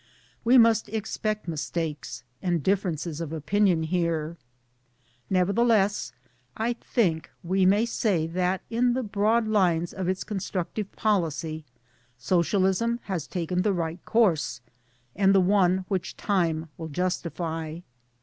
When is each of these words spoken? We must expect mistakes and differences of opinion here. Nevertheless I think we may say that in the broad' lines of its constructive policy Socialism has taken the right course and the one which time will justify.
We 0.43 0.57
must 0.57 0.89
expect 0.89 1.47
mistakes 1.47 2.23
and 2.41 2.63
differences 2.63 3.21
of 3.21 3.31
opinion 3.31 3.83
here. 3.83 4.35
Nevertheless 5.29 6.11
I 6.57 6.73
think 6.73 7.29
we 7.43 7.67
may 7.67 7.85
say 7.85 8.25
that 8.25 8.63
in 8.71 8.93
the 8.93 9.03
broad' 9.03 9.47
lines 9.47 9.93
of 9.93 10.09
its 10.09 10.23
constructive 10.23 10.91
policy 10.93 11.65
Socialism 12.17 12.99
has 13.03 13.27
taken 13.27 13.61
the 13.61 13.73
right 13.73 14.03
course 14.03 14.59
and 15.15 15.35
the 15.35 15.39
one 15.39 15.85
which 15.87 16.17
time 16.17 16.69
will 16.79 16.87
justify. 16.87 17.77